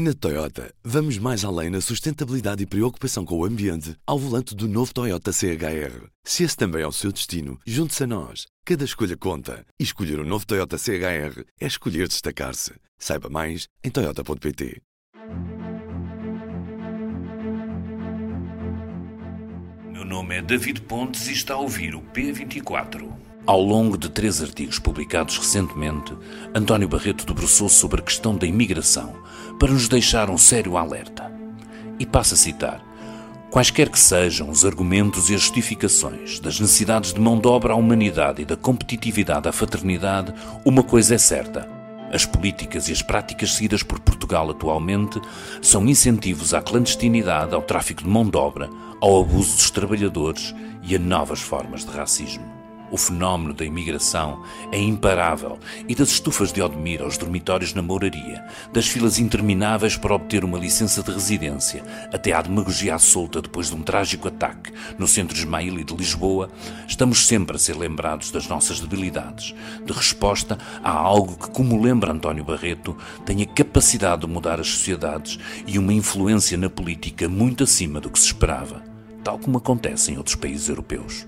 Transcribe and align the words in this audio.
Na 0.00 0.14
Toyota, 0.14 0.72
vamos 0.84 1.18
mais 1.18 1.44
além 1.44 1.70
na 1.70 1.80
sustentabilidade 1.80 2.62
e 2.62 2.66
preocupação 2.66 3.24
com 3.24 3.36
o 3.36 3.44
ambiente 3.44 3.96
ao 4.06 4.16
volante 4.16 4.54
do 4.54 4.68
novo 4.68 4.94
Toyota 4.94 5.32
CHR. 5.32 6.06
Se 6.22 6.44
esse 6.44 6.56
também 6.56 6.82
é 6.82 6.86
o 6.86 6.92
seu 6.92 7.10
destino, 7.10 7.58
junte-se 7.66 8.04
a 8.04 8.06
nós. 8.06 8.46
Cada 8.64 8.84
escolha 8.84 9.16
conta. 9.16 9.66
E 9.76 9.82
escolher 9.82 10.20
o 10.20 10.22
um 10.22 10.24
novo 10.24 10.46
Toyota 10.46 10.78
CHR 10.78 11.42
é 11.60 11.66
escolher 11.66 12.06
destacar-se. 12.06 12.74
Saiba 12.96 13.28
mais 13.28 13.66
em 13.82 13.90
Toyota.pt. 13.90 14.80
Meu 19.90 20.04
nome 20.04 20.36
é 20.36 20.42
David 20.42 20.80
Pontes 20.82 21.26
e 21.26 21.32
está 21.32 21.54
a 21.54 21.58
ouvir 21.58 21.96
o 21.96 22.02
P24. 22.02 23.27
Ao 23.48 23.62
longo 23.62 23.96
de 23.96 24.10
três 24.10 24.42
artigos 24.42 24.78
publicados 24.78 25.38
recentemente, 25.38 26.12
António 26.54 26.86
Barreto 26.86 27.24
debruçou 27.24 27.66
sobre 27.66 28.02
a 28.02 28.04
questão 28.04 28.36
da 28.36 28.46
imigração 28.46 29.14
para 29.58 29.72
nos 29.72 29.88
deixar 29.88 30.28
um 30.28 30.36
sério 30.36 30.76
alerta. 30.76 31.32
E 31.98 32.04
passa 32.04 32.34
a 32.34 32.36
citar: 32.36 32.84
Quaisquer 33.50 33.88
que 33.88 33.98
sejam 33.98 34.50
os 34.50 34.66
argumentos 34.66 35.30
e 35.30 35.34
as 35.34 35.40
justificações 35.40 36.38
das 36.40 36.60
necessidades 36.60 37.14
de 37.14 37.20
mão 37.20 37.38
de 37.38 37.48
obra 37.48 37.72
à 37.72 37.76
humanidade 37.76 38.42
e 38.42 38.44
da 38.44 38.54
competitividade 38.54 39.48
à 39.48 39.52
fraternidade, 39.52 40.34
uma 40.62 40.82
coisa 40.82 41.14
é 41.14 41.18
certa. 41.18 41.66
As 42.12 42.26
políticas 42.26 42.90
e 42.90 42.92
as 42.92 43.00
práticas 43.00 43.54
seguidas 43.54 43.82
por 43.82 43.98
Portugal 43.98 44.50
atualmente 44.50 45.18
são 45.62 45.86
incentivos 45.88 46.52
à 46.52 46.60
clandestinidade, 46.60 47.54
ao 47.54 47.62
tráfico 47.62 48.02
de 48.02 48.10
mão 48.10 48.28
de 48.28 48.36
obra, 48.36 48.68
ao 49.00 49.22
abuso 49.22 49.56
dos 49.56 49.70
trabalhadores 49.70 50.54
e 50.82 50.94
a 50.94 50.98
novas 50.98 51.40
formas 51.40 51.86
de 51.86 51.92
racismo. 51.92 52.57
O 52.90 52.96
fenómeno 52.96 53.52
da 53.52 53.64
imigração 53.64 54.42
é 54.72 54.78
imparável 54.78 55.58
e 55.86 55.94
das 55.94 56.08
estufas 56.08 56.52
de 56.52 56.62
Odmira 56.62 57.04
aos 57.04 57.18
dormitórios 57.18 57.74
na 57.74 57.82
mouraria, 57.82 58.44
das 58.72 58.86
filas 58.86 59.18
intermináveis 59.18 59.96
para 59.96 60.14
obter 60.14 60.42
uma 60.44 60.58
licença 60.58 61.02
de 61.02 61.10
residência, 61.10 61.84
até 62.12 62.32
à 62.32 62.40
demagogia 62.40 62.94
à 62.94 62.98
solta 62.98 63.42
depois 63.42 63.68
de 63.68 63.76
um 63.76 63.82
trágico 63.82 64.28
ataque 64.28 64.72
no 64.98 65.06
centro 65.06 65.36
Ismaili 65.36 65.84
de 65.84 65.94
Lisboa, 65.94 66.50
estamos 66.86 67.26
sempre 67.26 67.56
a 67.56 67.58
ser 67.58 67.76
lembrados 67.76 68.30
das 68.30 68.48
nossas 68.48 68.80
debilidades, 68.80 69.54
de 69.84 69.92
resposta 69.92 70.58
a 70.82 70.90
algo 70.90 71.36
que, 71.36 71.50
como 71.50 71.80
lembra 71.80 72.12
António 72.12 72.44
Barreto, 72.44 72.96
tem 73.26 73.42
a 73.42 73.46
capacidade 73.46 74.22
de 74.22 74.26
mudar 74.26 74.60
as 74.60 74.68
sociedades 74.68 75.38
e 75.66 75.78
uma 75.78 75.92
influência 75.92 76.56
na 76.56 76.70
política 76.70 77.28
muito 77.28 77.64
acima 77.64 78.00
do 78.00 78.10
que 78.10 78.18
se 78.18 78.26
esperava, 78.26 78.82
tal 79.22 79.38
como 79.38 79.58
acontece 79.58 80.12
em 80.12 80.16
outros 80.16 80.36
países 80.36 80.68
europeus. 80.68 81.26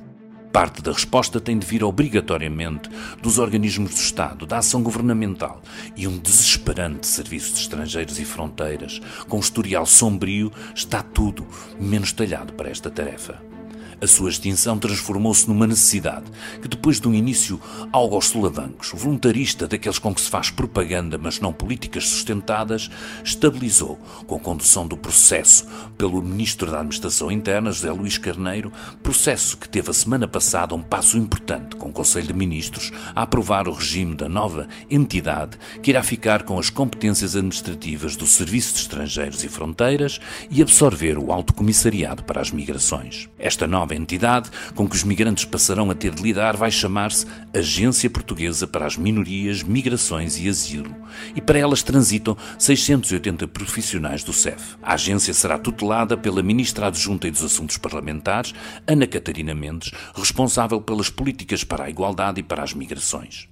Parte 0.52 0.82
da 0.82 0.92
resposta 0.92 1.40
tem 1.40 1.58
de 1.58 1.66
vir 1.66 1.84
obrigatoriamente 1.84 2.90
dos 3.22 3.38
organismos 3.38 3.94
do 3.94 3.96
Estado, 3.96 4.46
da 4.46 4.58
ação 4.58 4.82
governamental 4.82 5.62
e 5.96 6.08
um 6.08 6.18
desesperante 6.18 7.06
serviço 7.06 7.54
de 7.54 7.60
estrangeiros 7.60 8.18
e 8.18 8.24
fronteiras, 8.24 9.00
com 9.28 9.36
um 9.36 9.40
historial 9.40 9.86
sombrio, 9.86 10.50
está 10.74 11.02
tudo 11.02 11.46
menos 11.78 12.12
talhado 12.12 12.52
para 12.54 12.68
esta 12.68 12.90
tarefa. 12.90 13.59
A 14.02 14.06
sua 14.06 14.30
extinção 14.30 14.78
transformou-se 14.78 15.46
numa 15.46 15.66
necessidade 15.66 16.24
que, 16.62 16.68
depois 16.68 16.98
de 16.98 17.06
um 17.06 17.12
início 17.12 17.60
algo 17.92 18.14
aos 18.14 18.28
solavancos, 18.28 18.92
voluntarista 18.94 19.68
daqueles 19.68 19.98
com 19.98 20.14
que 20.14 20.22
se 20.22 20.30
faz 20.30 20.50
propaganda, 20.50 21.18
mas 21.18 21.38
não 21.38 21.52
políticas 21.52 22.08
sustentadas, 22.08 22.90
estabilizou 23.22 23.98
com 24.26 24.36
a 24.36 24.40
condução 24.40 24.86
do 24.86 24.96
processo 24.96 25.66
pelo 25.98 26.22
Ministro 26.22 26.70
da 26.70 26.78
Administração 26.78 27.30
Interna, 27.30 27.72
José 27.72 27.90
Luís 27.92 28.16
Carneiro, 28.16 28.72
processo 29.02 29.58
que 29.58 29.68
teve 29.68 29.90
a 29.90 29.94
semana 29.94 30.26
passada 30.26 30.74
um 30.74 30.82
passo 30.82 31.18
importante 31.18 31.76
com 31.76 31.90
o 31.90 31.92
Conselho 31.92 32.28
de 32.28 32.32
Ministros 32.32 32.90
a 33.14 33.22
aprovar 33.22 33.68
o 33.68 33.72
regime 33.72 34.14
da 34.14 34.30
nova 34.30 34.66
entidade 34.90 35.58
que 35.82 35.90
irá 35.90 36.02
ficar 36.02 36.44
com 36.44 36.58
as 36.58 36.70
competências 36.70 37.36
administrativas 37.36 38.16
do 38.16 38.26
Serviço 38.26 38.74
de 38.74 38.80
Estrangeiros 38.80 39.44
e 39.44 39.48
Fronteiras 39.48 40.18
e 40.50 40.62
absorver 40.62 41.18
o 41.18 41.32
Alto 41.32 41.52
Comissariado 41.52 42.24
para 42.24 42.40
as 42.40 42.50
Migrações. 42.50 43.28
Esta 43.38 43.66
nova 43.66 43.89
nova 43.90 43.94
entidade 43.94 44.50
com 44.74 44.88
que 44.88 44.94
os 44.94 45.02
migrantes 45.02 45.44
passarão 45.44 45.90
a 45.90 45.94
ter 45.94 46.14
de 46.14 46.22
lidar 46.22 46.56
vai 46.56 46.70
chamar-se 46.70 47.26
Agência 47.52 48.08
Portuguesa 48.08 48.66
para 48.66 48.86
as 48.86 48.96
Minorias, 48.96 49.62
Migrações 49.62 50.38
e 50.38 50.48
Asilo, 50.48 50.94
e 51.34 51.40
para 51.40 51.58
elas 51.58 51.82
transitam 51.82 52.36
680 52.58 53.48
profissionais 53.48 54.22
do 54.22 54.32
CEF. 54.32 54.76
A 54.82 54.94
agência 54.94 55.34
será 55.34 55.58
tutelada 55.58 56.16
pela 56.16 56.42
Ministra 56.42 56.86
Adjunta 56.86 57.26
e 57.26 57.30
dos 57.30 57.42
Assuntos 57.42 57.76
Parlamentares, 57.76 58.54
Ana 58.86 59.06
Catarina 59.06 59.54
Mendes, 59.54 59.90
responsável 60.14 60.80
pelas 60.80 61.10
políticas 61.10 61.64
para 61.64 61.84
a 61.84 61.90
igualdade 61.90 62.40
e 62.40 62.42
para 62.42 62.62
as 62.62 62.72
migrações. 62.72 63.48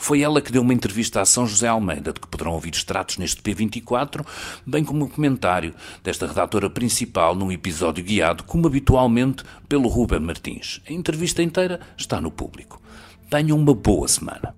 Foi 0.00 0.22
ela 0.22 0.40
que 0.40 0.50
deu 0.50 0.62
uma 0.62 0.72
entrevista 0.72 1.20
a 1.20 1.26
São 1.26 1.46
José 1.46 1.68
Almeida, 1.68 2.10
de 2.10 2.20
que 2.20 2.26
poderão 2.26 2.52
ouvir 2.52 2.72
extratos 2.72 3.18
neste 3.18 3.42
P24, 3.42 4.26
bem 4.66 4.82
como 4.82 5.04
um 5.04 5.08
comentário 5.08 5.74
desta 6.02 6.26
redatora 6.26 6.70
principal 6.70 7.34
num 7.34 7.52
episódio 7.52 8.02
guiado, 8.02 8.42
como 8.44 8.66
habitualmente, 8.66 9.44
pelo 9.68 9.88
Ruben 9.88 10.20
Martins. 10.20 10.80
A 10.88 10.92
entrevista 10.92 11.42
inteira 11.42 11.80
está 11.98 12.18
no 12.18 12.30
público. 12.30 12.80
Tenham 13.28 13.58
uma 13.58 13.74
boa 13.74 14.08
semana. 14.08 14.54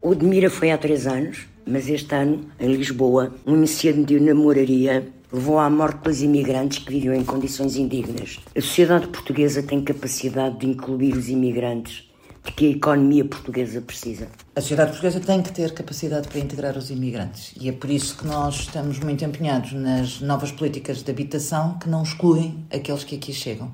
O 0.00 0.14
Demira 0.14 0.48
foi 0.48 0.70
há 0.70 0.78
três 0.78 1.06
anos, 1.06 1.46
mas 1.66 1.86
este 1.86 2.14
ano, 2.14 2.46
em 2.58 2.74
Lisboa, 2.74 3.34
um 3.46 3.62
incêndio 3.62 4.18
de 4.18 4.24
namoraria 4.24 5.06
levou 5.30 5.58
à 5.58 5.68
morte 5.68 6.04
dos 6.04 6.22
imigrantes 6.22 6.78
que 6.78 6.90
viviam 6.90 7.14
em 7.14 7.24
condições 7.24 7.76
indignas. 7.76 8.40
A 8.56 8.60
sociedade 8.62 9.08
portuguesa 9.08 9.62
tem 9.62 9.82
capacidade 9.82 10.60
de 10.60 10.66
incluir 10.66 11.14
os 11.14 11.28
imigrantes 11.28 12.10
de 12.44 12.52
que 12.52 12.66
a 12.66 12.70
economia 12.70 13.24
portuguesa 13.24 13.80
precisa. 13.80 14.28
A 14.56 14.60
sociedade 14.60 14.90
portuguesa 14.90 15.20
tem 15.20 15.42
que 15.42 15.52
ter 15.52 15.72
capacidade 15.72 16.28
para 16.28 16.40
integrar 16.40 16.76
os 16.76 16.90
imigrantes 16.90 17.54
e 17.60 17.68
é 17.68 17.72
por 17.72 17.88
isso 17.88 18.16
que 18.16 18.26
nós 18.26 18.56
estamos 18.60 18.98
muito 18.98 19.24
empenhados 19.24 19.72
nas 19.72 20.20
novas 20.20 20.50
políticas 20.50 21.02
de 21.02 21.10
habitação 21.10 21.78
que 21.78 21.88
não 21.88 22.02
excluem 22.02 22.64
aqueles 22.72 23.04
que 23.04 23.16
aqui 23.16 23.32
chegam. 23.32 23.70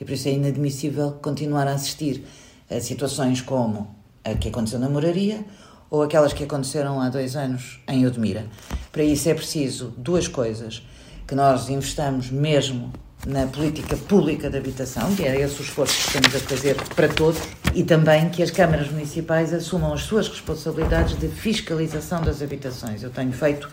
E 0.00 0.04
por 0.04 0.12
isso 0.12 0.28
é 0.28 0.32
inadmissível 0.32 1.12
continuar 1.22 1.66
a 1.66 1.74
assistir 1.74 2.24
a 2.70 2.80
situações 2.80 3.40
como 3.40 3.94
a 4.24 4.34
que 4.34 4.48
aconteceu 4.48 4.78
na 4.78 4.88
Moraria 4.88 5.44
ou 5.90 6.02
aquelas 6.02 6.32
que 6.32 6.44
aconteceram 6.44 7.00
há 7.00 7.08
dois 7.08 7.36
anos 7.36 7.80
em 7.86 8.06
Odmira. 8.06 8.46
Para 8.90 9.02
isso 9.02 9.28
é 9.28 9.34
preciso 9.34 9.92
duas 9.98 10.26
coisas: 10.26 10.82
que 11.26 11.34
nós 11.34 11.68
investamos 11.68 12.30
mesmo 12.30 12.92
na 13.26 13.46
política 13.46 13.96
pública 13.96 14.50
de 14.50 14.58
habitação, 14.58 15.14
que 15.14 15.24
é 15.24 15.40
esse 15.40 15.60
o 15.60 15.62
esforço 15.62 15.94
que 15.94 16.08
estamos 16.08 16.34
a 16.34 16.40
fazer 16.40 16.76
para 16.96 17.08
todos, 17.08 17.40
e 17.74 17.84
também 17.84 18.28
que 18.28 18.42
as 18.42 18.50
câmaras 18.50 18.90
municipais 18.90 19.52
assumam 19.52 19.92
as 19.92 20.02
suas 20.02 20.28
responsabilidades 20.28 21.18
de 21.18 21.28
fiscalização 21.28 22.20
das 22.20 22.42
habitações. 22.42 23.02
Eu 23.02 23.10
tenho 23.10 23.32
feito 23.32 23.70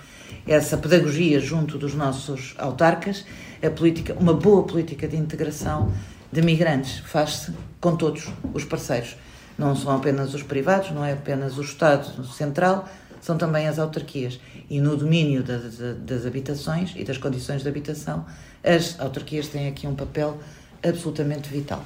essa 0.48 0.78
pedagogia 0.78 1.40
junto 1.40 1.78
dos 1.78 1.96
nossos 1.96 2.54
autarcas, 2.58 3.26
a 3.62 3.70
política, 3.70 4.16
uma 4.20 4.34
boa 4.34 4.64
política 4.64 5.08
de 5.08 5.18
integração 5.18 5.92
de 6.32 6.42
migrantes 6.42 7.00
faz-se 7.00 7.52
com 7.82 7.96
todos 7.96 8.28
os 8.54 8.64
parceiros. 8.64 9.18
Não 9.58 9.76
são 9.76 9.96
apenas 9.96 10.34
os 10.34 10.44
privados, 10.44 10.92
não 10.92 11.04
é 11.04 11.14
apenas 11.14 11.58
o 11.58 11.62
Estado 11.62 12.24
central, 12.28 12.88
são 13.20 13.38
também 13.38 13.68
as 13.68 13.80
autarquias. 13.80 14.40
E 14.70 14.80
no 14.80 14.96
domínio 14.96 15.44
das, 15.44 15.78
das 16.00 16.26
habitações 16.26 16.94
e 16.96 17.04
das 17.04 17.18
condições 17.18 17.64
de 17.64 17.70
habitação, 17.70 18.26
as 18.64 19.00
autarquias 19.00 19.48
têm 19.48 19.68
aqui 19.68 19.88
um 19.88 19.96
papel 19.96 20.38
absolutamente 20.84 21.50
vital. 21.50 21.84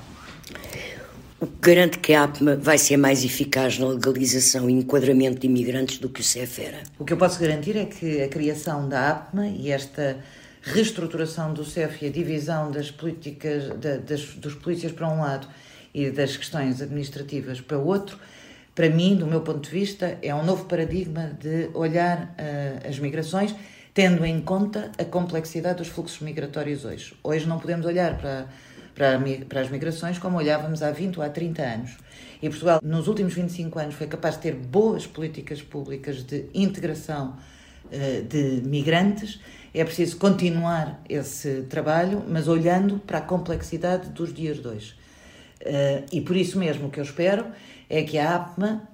O 1.39 1.47
que 1.47 1.73
garante 1.73 1.99
que 1.99 2.13
a 2.13 2.23
APMA 2.23 2.55
vai 2.55 2.77
ser 2.77 2.95
mais 2.95 3.23
eficaz 3.23 3.77
na 3.77 3.88
legalização 3.88 4.69
e 4.69 4.73
enquadramento 4.73 5.39
de 5.39 5.47
imigrantes 5.47 5.97
do 5.97 6.07
que 6.07 6.22
o 6.22 6.23
CEF 6.23 6.61
era? 6.61 6.79
O 6.97 7.03
que 7.03 7.11
eu 7.11 7.17
posso 7.17 7.39
garantir 7.39 7.75
é 7.75 7.85
que 7.85 8.22
a 8.22 8.29
criação 8.29 8.88
da 8.88 9.09
APMA 9.11 9.47
e 9.47 9.69
esta 9.69 10.17
reestruturação 10.61 11.53
do 11.53 11.66
CEF 11.66 12.03
e 12.03 12.07
a 12.07 12.11
divisão 12.11 12.72
das 12.72 12.89
políticas, 12.89 13.66
das, 13.77 14.35
dos 14.35 14.55
polícias 14.55 14.93
para 14.93 15.09
um 15.09 15.19
lado 15.19 15.47
e 15.93 16.09
das 16.09 16.38
questões 16.38 16.81
administrativas 16.81 17.59
para 17.59 17.77
o 17.77 17.85
outro, 17.85 18.17
para 18.75 18.89
mim, 18.89 19.16
do 19.16 19.28
meu 19.28 19.41
ponto 19.41 19.61
de 19.61 19.69
vista, 19.69 20.17
é 20.22 20.34
um 20.34 20.44
novo 20.44 20.66
paradigma 20.66 21.31
de 21.39 21.69
olhar 21.73 22.35
uh, 22.39 22.88
as 22.89 23.00
migrações 23.00 23.53
tendo 23.94 24.25
em 24.25 24.41
conta 24.41 24.91
a 24.97 25.05
complexidade 25.05 25.78
dos 25.78 25.87
fluxos 25.87 26.20
migratórios 26.20 26.84
hoje. 26.84 27.16
Hoje 27.23 27.46
não 27.46 27.59
podemos 27.59 27.85
olhar 27.85 28.17
para 28.17 28.47
para, 28.96 29.20
para 29.49 29.61
as 29.61 29.70
migrações 29.70 30.20
como 30.20 30.37
olhávamos 30.37 30.84
há 30.84 30.91
20 30.91 31.17
ou 31.17 31.25
há 31.25 31.29
30 31.29 31.61
anos. 31.61 31.97
E 32.41 32.49
Portugal, 32.49 32.79
nos 32.84 33.08
últimos 33.08 33.34
25 33.34 33.79
anos, 33.79 33.96
foi 33.96 34.08
capaz 34.08 34.35
de 34.35 34.41
ter 34.41 34.53
boas 34.53 35.08
políticas 35.08 35.61
públicas 35.61 36.23
de 36.23 36.46
integração 36.53 37.35
uh, 37.85 38.23
de 38.23 38.61
migrantes. 38.67 39.40
É 39.73 39.84
preciso 39.84 40.17
continuar 40.17 41.02
esse 41.09 41.64
trabalho, 41.64 42.23
mas 42.28 42.47
olhando 42.47 42.99
para 42.99 43.17
a 43.20 43.22
complexidade 43.22 44.09
dos 44.09 44.34
dias 44.34 44.61
de 44.61 44.67
hoje. 44.67 44.96
Uh, 45.63 46.05
e 46.11 46.21
por 46.21 46.35
isso 46.35 46.59
mesmo 46.59 46.87
o 46.87 46.89
que 46.91 46.99
eu 46.99 47.03
espero 47.03 47.45
é 47.89 48.03
que 48.03 48.17
a 48.17 48.35
APMA, 48.35 48.87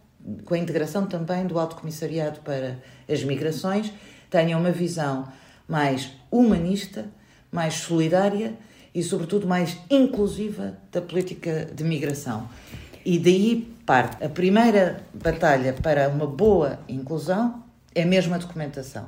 com 0.46 0.54
a 0.54 0.58
integração 0.58 1.08
também 1.08 1.46
do 1.46 1.60
Alto 1.60 1.76
Comissariado 1.76 2.40
para 2.42 2.78
as 3.10 3.24
Migrações, 3.24 3.92
tenha 4.30 4.58
uma 4.58 4.72
visão 4.72 5.28
mais 5.68 6.12
humanista, 6.32 7.06
mais 7.52 7.76
solidária 7.76 8.54
e, 8.94 9.02
sobretudo, 9.02 9.48
mais 9.48 9.78
inclusiva 9.90 10.78
da 10.92 11.02
política 11.02 11.68
de 11.74 11.84
migração. 11.84 12.48
E 13.06 13.18
daí 13.18 13.74
parte. 13.90 14.24
A 14.24 14.30
primeira 14.30 15.02
batalha 15.12 15.74
para 15.74 16.08
uma 16.10 16.28
boa 16.28 16.80
inclusão 16.88 17.64
é 17.96 18.06
mesmo 18.06 18.36
a 18.36 18.38
documentação. 18.38 19.08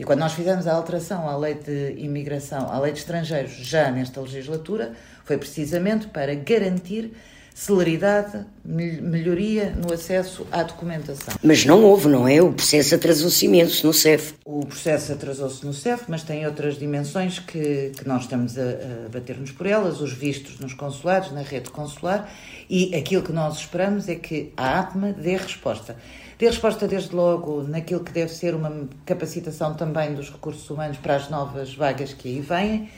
E 0.00 0.02
quando 0.02 0.20
nós 0.20 0.32
fizemos 0.32 0.66
a 0.66 0.72
alteração 0.72 1.28
à 1.28 1.36
lei 1.36 1.52
de 1.52 1.94
imigração, 1.98 2.72
à 2.72 2.80
lei 2.80 2.90
de 2.90 3.00
estrangeiros, 3.00 3.52
já 3.52 3.90
nesta 3.90 4.18
legislatura, 4.18 4.94
foi 5.26 5.36
precisamente 5.36 6.06
para 6.06 6.34
garantir 6.34 7.12
celeridade, 7.54 8.46
melhoria 8.64 9.74
no 9.76 9.92
acesso 9.92 10.46
à 10.50 10.62
documentação. 10.62 11.34
Mas 11.42 11.66
não 11.66 11.84
houve, 11.84 12.08
não 12.08 12.26
é? 12.26 12.40
O 12.40 12.50
processo 12.50 12.94
atrasou-se 12.94 13.44
imenso 13.44 13.86
no 13.86 13.92
CEF. 13.92 14.32
O 14.42 14.64
processo 14.64 15.12
atrasou-se 15.12 15.66
no 15.66 15.74
CEF, 15.74 16.04
mas 16.08 16.22
tem 16.22 16.46
outras 16.46 16.78
dimensões 16.78 17.38
que, 17.38 17.92
que 17.94 18.08
nós 18.08 18.22
estamos 18.22 18.56
a, 18.56 18.62
a 18.62 19.08
bater-nos 19.12 19.50
por 19.50 19.66
elas, 19.66 20.00
os 20.00 20.14
vistos 20.14 20.58
nos 20.58 20.72
consulados, 20.72 21.30
na 21.32 21.42
rede 21.42 21.68
consular, 21.68 22.32
e 22.70 22.96
aquilo 22.96 23.22
que 23.22 23.32
nós 23.32 23.58
esperamos 23.58 24.08
é 24.08 24.14
que 24.14 24.50
a 24.56 24.78
APMA 24.78 25.12
dê 25.12 25.36
resposta. 25.36 25.94
Dê 26.40 26.46
resposta, 26.46 26.88
desde 26.88 27.14
logo, 27.14 27.64
naquilo 27.64 28.02
que 28.02 28.12
deve 28.12 28.32
ser 28.32 28.54
uma 28.54 28.88
capacitação 29.04 29.74
também 29.74 30.14
dos 30.14 30.30
recursos 30.30 30.70
humanos 30.70 30.96
para 30.96 31.16
as 31.16 31.28
novas 31.28 31.74
vagas 31.74 32.14
que 32.14 32.28
aí 32.28 32.40
vêm, 32.40 32.88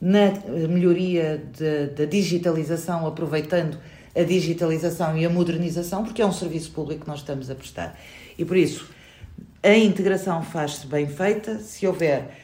na 0.00 0.30
melhoria 0.68 1.44
da 1.96 2.04
digitalização, 2.04 3.04
aproveitando 3.04 3.76
a 4.14 4.22
digitalização 4.22 5.18
e 5.18 5.26
a 5.26 5.28
modernização, 5.28 6.04
porque 6.04 6.22
é 6.22 6.26
um 6.26 6.32
serviço 6.32 6.70
público 6.70 7.00
que 7.00 7.08
nós 7.08 7.18
estamos 7.18 7.50
a 7.50 7.56
prestar. 7.56 7.98
E 8.38 8.44
por 8.44 8.56
isso, 8.56 8.88
a 9.64 9.74
integração 9.74 10.44
faz-se 10.44 10.86
bem 10.86 11.08
feita 11.08 11.58
se 11.58 11.88
houver 11.88 12.38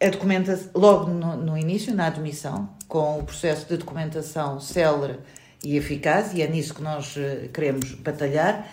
a 0.00 0.08
documentação, 0.08 0.70
logo 0.72 1.10
no, 1.10 1.36
no, 1.36 1.58
início, 1.58 1.92
na 1.92 2.06
admissão, 2.06 2.68
com 2.86 3.18
o 3.18 3.24
processo 3.24 3.66
de 3.66 3.76
documentação 3.76 4.60
célere 4.60 5.18
e 5.64 5.76
eficaz, 5.76 6.32
e 6.32 6.42
é 6.42 6.46
nisso 6.46 6.74
que 6.74 6.82
nós 6.82 7.16
eh, 7.16 7.48
queremos 7.52 7.94
batalhar, 7.94 8.64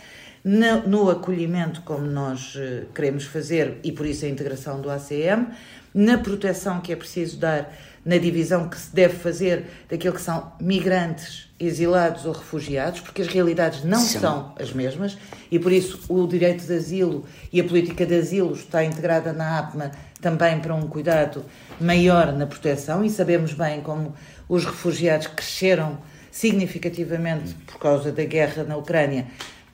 no, 0.45 0.87
no 0.87 1.09
acolhimento, 1.09 1.81
como 1.81 2.05
nós 2.05 2.53
eh, 2.55 2.83
queremos 2.93 3.23
fazer, 3.23 3.79
e 3.83 3.91
por 3.91 4.05
isso 4.05 4.25
a 4.25 4.29
integração 4.29 4.79
do 4.79 4.91
ACM, 4.91 5.47
na 5.91 6.19
proteção 6.19 6.81
que 6.81 6.93
é 6.93 6.95
preciso 6.95 7.37
dar, 7.37 7.73
na 8.05 8.19
divisão 8.19 8.69
que 8.69 8.79
se 8.79 8.93
deve 8.93 9.15
fazer 9.15 9.65
daquilo 9.89 10.13
que 10.13 10.21
são 10.21 10.53
migrantes, 10.61 11.49
exilados 11.59 12.25
ou 12.25 12.33
refugiados, 12.33 12.99
porque 12.99 13.23
as 13.23 13.27
realidades 13.27 13.83
não 13.83 13.99
Sim. 13.99 14.19
são 14.19 14.53
as 14.59 14.71
mesmas 14.71 15.17
e 15.49 15.57
por 15.57 15.71
isso 15.71 15.99
o 16.07 16.27
direito 16.27 16.63
de 16.63 16.73
asilo 16.73 17.25
e 17.51 17.59
a 17.59 17.63
política 17.63 18.05
de 18.05 18.13
asilo 18.13 18.53
está 18.53 18.83
integrada 18.83 19.33
na 19.33 19.57
APMA 19.57 19.91
também 20.21 20.59
para 20.59 20.75
um 20.75 20.87
cuidado 20.87 21.43
maior 21.79 22.31
na 22.33 22.45
proteção 22.45 23.03
e 23.03 23.09
sabemos 23.09 23.53
bem 23.53 23.81
como 23.81 24.13
os 24.47 24.65
refugiados 24.65 25.27
cresceram 25.27 25.97
significativamente 26.29 27.55
por 27.65 27.79
causa 27.79 28.11
da 28.11 28.25
guerra 28.25 28.63
na 28.63 28.75
Ucrânia 28.75 29.25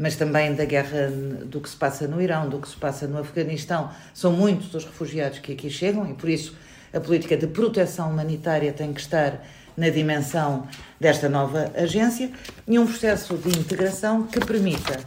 mas 0.01 0.15
também 0.15 0.55
da 0.55 0.65
guerra 0.65 1.11
do 1.45 1.61
que 1.61 1.69
se 1.69 1.75
passa 1.75 2.07
no 2.07 2.19
Irão, 2.19 2.49
do 2.49 2.57
que 2.57 2.67
se 2.67 2.75
passa 2.75 3.07
no 3.07 3.19
Afeganistão. 3.19 3.91
São 4.15 4.31
muitos 4.31 4.73
os 4.73 4.83
refugiados 4.83 5.37
que 5.37 5.53
aqui 5.53 5.69
chegam 5.69 6.09
e 6.09 6.15
por 6.15 6.27
isso 6.27 6.55
a 6.91 6.99
política 6.99 7.37
de 7.37 7.45
proteção 7.45 8.09
humanitária 8.09 8.73
tem 8.73 8.91
que 8.91 8.99
estar 8.99 9.45
na 9.77 9.89
dimensão 9.89 10.67
desta 10.99 11.29
nova 11.29 11.71
agência 11.75 12.31
e 12.67 12.79
um 12.79 12.87
processo 12.87 13.37
de 13.37 13.49
integração 13.49 14.23
que 14.23 14.43
permita 14.43 14.99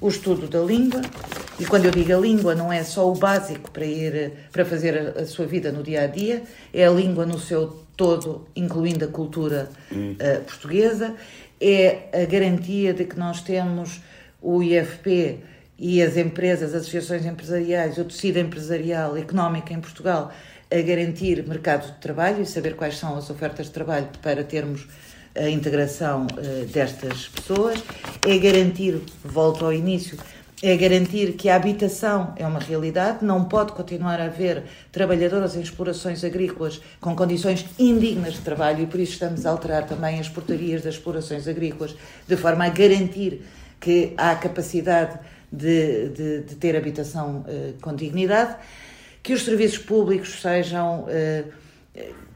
o 0.00 0.08
estudo 0.08 0.46
da 0.46 0.60
língua 0.60 1.02
e 1.58 1.66
quando 1.66 1.86
eu 1.86 1.90
digo 1.90 2.14
a 2.14 2.18
língua 2.18 2.54
não 2.54 2.72
é 2.72 2.84
só 2.84 3.10
o 3.10 3.14
básico 3.14 3.70
para 3.70 3.84
ir 3.84 4.32
para 4.52 4.64
fazer 4.64 5.16
a, 5.18 5.22
a 5.22 5.26
sua 5.26 5.44
vida 5.44 5.70
no 5.70 5.82
dia 5.82 6.02
a 6.02 6.06
dia 6.06 6.44
é 6.72 6.86
a 6.86 6.90
língua 6.90 7.26
no 7.26 7.38
seu 7.38 7.82
todo 7.94 8.46
incluindo 8.56 9.04
a 9.04 9.08
cultura 9.08 9.68
hum. 9.92 10.12
uh, 10.12 10.44
portuguesa 10.44 11.14
é 11.60 12.08
a 12.12 12.24
garantia 12.24 12.94
de 12.94 13.04
que 13.04 13.18
nós 13.18 13.42
temos 13.42 14.00
o 14.40 14.62
IFP 14.62 15.40
e 15.78 16.02
as 16.02 16.16
empresas, 16.16 16.74
as 16.74 16.82
associações 16.82 17.26
empresariais, 17.26 17.98
o 17.98 18.04
tecido 18.04 18.38
empresarial 18.38 19.16
económico 19.16 19.72
em 19.72 19.80
Portugal 19.80 20.32
a 20.70 20.80
garantir 20.82 21.46
mercado 21.46 21.92
de 21.92 21.98
trabalho 21.98 22.42
e 22.42 22.46
saber 22.46 22.74
quais 22.74 22.96
são 22.98 23.16
as 23.16 23.30
ofertas 23.30 23.66
de 23.66 23.72
trabalho 23.72 24.08
para 24.20 24.42
termos 24.42 24.86
a 25.36 25.48
integração 25.50 26.26
uh, 26.26 26.66
destas 26.66 27.28
pessoas, 27.28 27.82
é 28.26 28.38
garantir, 28.38 29.00
volto 29.22 29.64
ao 29.64 29.72
início, 29.72 30.18
é 30.62 30.74
garantir 30.74 31.32
que 31.32 31.50
a 31.50 31.56
habitação 31.56 32.32
é 32.36 32.46
uma 32.46 32.58
realidade, 32.58 33.22
não 33.22 33.44
pode 33.44 33.72
continuar 33.72 34.18
a 34.18 34.24
haver 34.24 34.64
trabalhadoras 34.90 35.54
em 35.54 35.60
explorações 35.60 36.24
agrícolas 36.24 36.80
com 36.98 37.14
condições 37.14 37.66
indignas 37.78 38.34
de 38.34 38.40
trabalho 38.40 38.82
e 38.82 38.86
por 38.86 38.98
isso 38.98 39.12
estamos 39.12 39.44
a 39.44 39.50
alterar 39.50 39.86
também 39.86 40.18
as 40.18 40.30
portarias 40.30 40.82
das 40.82 40.94
explorações 40.94 41.46
agrícolas 41.46 41.94
de 42.26 42.36
forma 42.36 42.64
a 42.64 42.70
garantir 42.70 43.42
que 43.80 44.14
há 44.16 44.34
capacidade 44.34 45.18
de, 45.52 46.08
de, 46.10 46.40
de 46.42 46.54
ter 46.56 46.76
habitação 46.76 47.44
uh, 47.46 47.80
com 47.80 47.94
dignidade, 47.94 48.56
que 49.22 49.32
os 49.32 49.42
serviços 49.44 49.78
públicos 49.78 50.40
sejam 50.40 51.04
uh, 51.04 51.52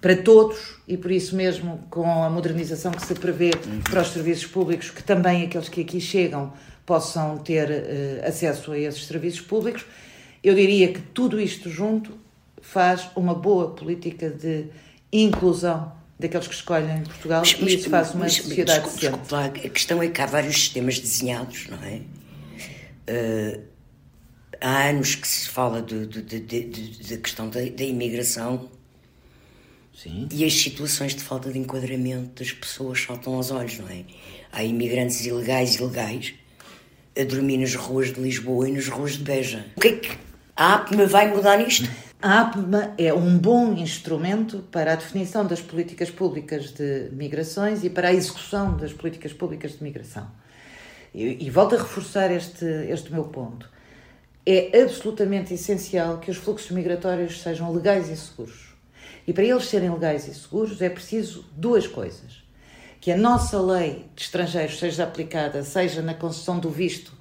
para 0.00 0.16
todos 0.16 0.81
e 0.88 0.96
por 0.96 1.10
isso 1.10 1.37
mesmo 1.37 1.84
com 1.90 2.22
a 2.22 2.31
modernização 2.31 2.90
que 2.92 3.04
se 3.04 3.14
prevê 3.14 3.50
para 3.84 4.00
os 4.00 4.08
serviços 4.08 4.46
públicos, 4.46 4.90
que 4.90 5.02
também 5.02 5.44
aqueles 5.44 5.69
que 5.69 5.82
aqui 5.82 6.00
chegam 6.00 6.52
possam 6.87 7.38
ter 7.38 7.69
uh, 7.69 8.28
acesso 8.28 8.72
a 8.72 8.78
esses 8.78 9.06
serviços 9.06 9.40
públicos, 9.40 9.84
eu 10.42 10.54
diria 10.54 10.92
que 10.92 11.00
tudo 11.00 11.40
isto 11.40 11.69
junto 11.69 12.19
faz 12.62 13.10
uma 13.14 13.34
boa 13.34 13.70
política 13.70 14.31
de 14.31 14.66
inclusão 15.12 15.92
daqueles 16.20 16.46
que 16.46 16.55
escolhem 16.55 17.02
Portugal 17.02 17.40
mas, 17.40 17.56
e 17.58 17.75
isso 17.75 17.90
faz 17.90 18.11
uma 18.11 18.25
mas, 18.25 18.34
sociedade 18.34 18.82
desculpa, 18.82 19.19
desculpa, 19.19 19.67
a 19.67 19.69
questão 19.70 20.02
é 20.02 20.08
que 20.08 20.20
há 20.20 20.26
vários 20.26 20.55
sistemas 20.55 20.99
desenhados, 20.99 21.67
não 21.69 21.78
é? 21.82 22.02
Uh, 23.11 23.62
há 24.61 24.88
anos 24.88 25.14
que 25.14 25.26
se 25.26 25.49
fala 25.49 25.82
da 25.82 27.17
questão 27.17 27.49
da, 27.49 27.61
da 27.61 27.84
imigração 27.84 28.70
Sim. 29.94 30.28
e 30.31 30.44
as 30.44 30.52
situações 30.52 31.14
de 31.14 31.22
falta 31.22 31.50
de 31.50 31.58
enquadramento 31.58 32.43
das 32.43 32.52
pessoas 32.52 33.00
saltam 33.02 33.34
aos 33.34 33.50
olhos, 33.50 33.78
não 33.78 33.88
é? 33.88 34.05
Há 34.52 34.62
imigrantes 34.62 35.25
ilegais 35.25 35.76
e 35.76 35.82
legais 35.82 36.34
a 37.19 37.25
dormir 37.25 37.58
nas 37.58 37.75
ruas 37.75 38.12
de 38.12 38.20
Lisboa 38.20 38.69
e 38.69 38.73
nas 38.73 38.88
ruas 38.88 39.12
de 39.12 39.25
Beja. 39.25 39.66
O 39.76 39.81
que 39.81 39.88
é 39.88 39.96
que 39.96 40.11
a 40.56 40.75
APMA 40.75 41.06
vai 41.06 41.28
mudar 41.34 41.56
nisto? 41.56 41.88
A 42.22 42.43
APMA 42.43 42.93
é 42.99 43.14
um 43.14 43.38
bom 43.38 43.72
instrumento 43.72 44.58
para 44.70 44.93
a 44.93 44.94
definição 44.94 45.46
das 45.46 45.62
políticas 45.62 46.11
públicas 46.11 46.70
de 46.70 47.08
migrações 47.12 47.82
e 47.82 47.88
para 47.88 48.08
a 48.08 48.12
execução 48.12 48.76
das 48.76 48.93
políticas 48.93 49.32
públicas 49.32 49.78
de 49.78 49.82
migração. 49.82 50.31
E, 51.14 51.46
e 51.46 51.49
volto 51.49 51.76
a 51.76 51.78
reforçar 51.78 52.31
este, 52.31 52.67
este 52.90 53.11
meu 53.11 53.25
ponto. 53.25 53.67
É 54.44 54.82
absolutamente 54.82 55.55
essencial 55.55 56.19
que 56.19 56.31
os 56.31 56.37
fluxos 56.37 56.70
migratórios 56.72 57.40
sejam 57.40 57.72
legais 57.72 58.11
e 58.11 58.17
seguros. 58.19 58.75
E 59.26 59.33
para 59.33 59.45
eles 59.45 59.64
serem 59.64 59.90
legais 59.90 60.28
e 60.28 60.35
seguros 60.35 60.83
é 60.83 60.90
preciso 60.90 61.47
duas 61.56 61.87
coisas. 61.87 62.45
Que 63.00 63.12
a 63.12 63.16
nossa 63.16 63.59
lei 63.59 64.11
de 64.14 64.25
estrangeiros 64.25 64.78
seja 64.78 65.04
aplicada, 65.04 65.64
seja 65.64 66.02
na 66.02 66.12
concessão 66.12 66.59
do 66.59 66.68
visto 66.68 67.18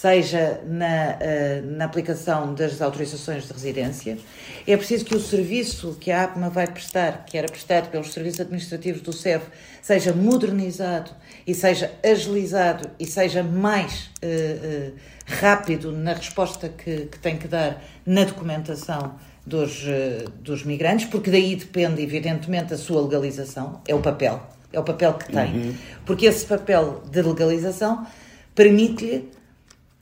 seja 0.00 0.62
na, 0.66 1.18
eh, 1.20 1.62
na 1.62 1.84
aplicação 1.84 2.54
das 2.54 2.80
autorizações 2.80 3.46
de 3.46 3.52
residência. 3.52 4.16
É 4.66 4.74
preciso 4.74 5.04
que 5.04 5.14
o 5.14 5.20
serviço 5.20 5.94
que 6.00 6.10
a 6.10 6.24
APMA 6.24 6.48
vai 6.48 6.66
prestar, 6.66 7.26
que 7.26 7.36
era 7.36 7.46
prestado 7.46 7.90
pelos 7.90 8.10
serviços 8.10 8.40
administrativos 8.40 9.02
do 9.02 9.12
CEF, 9.12 9.44
seja 9.82 10.14
modernizado 10.14 11.10
e 11.46 11.54
seja 11.54 11.92
agilizado 12.02 12.88
e 12.98 13.04
seja 13.04 13.42
mais 13.42 14.10
uh, 14.24 14.88
uh, 14.88 14.92
rápido 15.26 15.92
na 15.92 16.14
resposta 16.14 16.70
que, 16.70 17.04
que, 17.04 17.18
tem 17.18 17.36
que 17.36 17.46
dar 17.46 17.84
na 18.06 18.24
documentação 18.24 19.16
dos, 19.46 19.82
uh, 19.82 20.30
dos 20.40 20.64
migrantes, 20.64 21.08
porque 21.08 21.30
daí 21.30 21.56
depende, 21.56 22.02
evidentemente, 22.02 22.72
a 22.72 22.78
sua 22.78 23.02
legalização, 23.02 23.82
é 23.86 23.94
o 23.94 24.00
papel, 24.00 24.40
é 24.72 24.80
o 24.80 24.82
papel 24.82 25.12
que 25.12 25.30
tem. 25.30 25.52
Uhum. 25.52 25.74
Porque 26.06 26.24
esse 26.24 26.46
papel 26.46 27.02
de 27.10 27.20
legalização 27.20 28.06
permite-lhe 28.54 29.39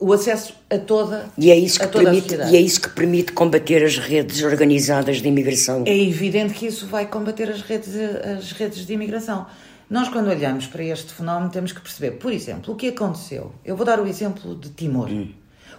o 0.00 0.12
acesso 0.12 0.54
a 0.70 0.78
toda, 0.78 1.28
e 1.36 1.50
é 1.50 1.56
isso 1.56 1.78
que 1.78 1.84
a 1.84 1.88
permite, 1.88 2.34
E 2.34 2.56
é 2.56 2.60
isso 2.60 2.80
que 2.80 2.88
permite 2.90 3.32
combater 3.32 3.84
as 3.84 3.98
redes 3.98 4.42
organizadas 4.42 5.20
de 5.20 5.28
imigração. 5.28 5.82
É 5.86 5.98
evidente 5.98 6.54
que 6.54 6.66
isso 6.66 6.86
vai 6.86 7.06
combater 7.06 7.50
as 7.50 7.62
redes, 7.62 7.94
as 7.96 8.52
redes 8.52 8.86
de 8.86 8.92
imigração. 8.92 9.46
Nós, 9.90 10.08
quando 10.08 10.28
olhamos 10.28 10.66
para 10.66 10.84
este 10.84 11.12
fenómeno, 11.12 11.50
temos 11.50 11.72
que 11.72 11.80
perceber, 11.80 12.12
por 12.12 12.32
exemplo, 12.32 12.74
o 12.74 12.76
que 12.76 12.88
aconteceu. 12.88 13.52
Eu 13.64 13.74
vou 13.74 13.84
dar 13.84 13.98
o 13.98 14.06
exemplo 14.06 14.54
de 14.54 14.68
Timor. 14.70 15.08
Hum. 15.08 15.32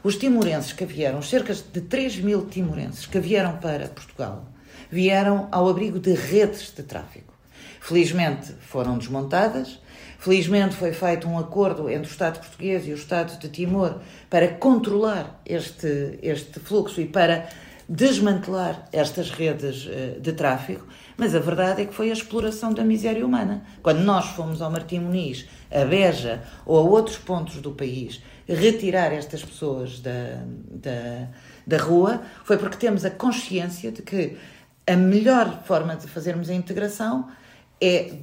Os 0.04 0.16
timorenses 0.16 0.74
que 0.74 0.86
vieram, 0.86 1.22
cerca 1.22 1.54
de 1.54 1.82
3 1.82 2.20
mil 2.20 2.46
timorenses 2.46 3.06
que 3.06 3.20
vieram 3.20 3.58
para 3.58 3.88
Portugal, 3.88 4.46
vieram 4.90 5.48
ao 5.52 5.70
abrigo 5.70 6.00
de 6.00 6.14
redes 6.14 6.74
de 6.76 6.84
tráfico. 6.84 7.34
Felizmente 7.80 8.54
foram 8.62 8.98
desmontadas, 8.98 9.80
Felizmente 10.20 10.76
foi 10.76 10.92
feito 10.92 11.30
um 11.30 11.40
acordo 11.40 11.90
entre 11.90 12.10
o 12.10 12.12
Estado 12.12 12.40
português 12.40 12.86
e 12.86 12.92
o 12.92 12.96
Estado 12.96 13.40
de 13.40 13.48
Timor 13.48 14.02
para 14.30 14.50
controlar 14.50 15.42
este, 15.46 16.20
este 16.22 16.60
fluxo 16.60 17.00
e 17.00 17.06
para 17.06 17.48
desmantelar 17.88 18.86
estas 18.92 19.32
redes 19.32 19.88
eh, 19.90 20.18
de 20.20 20.34
tráfico, 20.34 20.86
mas 21.16 21.34
a 21.34 21.40
verdade 21.40 21.84
é 21.84 21.86
que 21.86 21.94
foi 21.94 22.10
a 22.10 22.14
exploração 22.14 22.74
da 22.74 22.84
miséria 22.84 23.26
humana. 23.26 23.64
Quando 23.82 24.02
nós 24.02 24.26
fomos 24.26 24.62
ao 24.62 24.70
Martim 24.70 25.00
Muniz, 25.00 25.48
a 25.72 25.86
Beja 25.86 26.44
ou 26.66 26.78
a 26.78 26.82
outros 26.82 27.18
pontos 27.18 27.56
do 27.62 27.72
país 27.72 28.22
retirar 28.46 29.14
estas 29.14 29.42
pessoas 29.44 30.02
da, 30.02 30.44
da 30.70 31.30
da 31.70 31.78
rua, 31.78 32.24
foi 32.44 32.58
porque 32.58 32.78
temos 32.78 33.06
a 33.06 33.12
consciência 33.12 33.92
de 33.92 34.02
que 34.02 34.36
a 34.88 34.96
melhor 34.96 35.62
forma 35.66 35.96
de 35.96 36.08
fazermos 36.08 36.50
a 36.50 36.54
integração 36.54 37.30
é 37.82 38.14